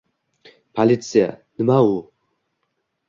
[0.79, 1.29] Politsiya–
[1.61, 1.93] nima u?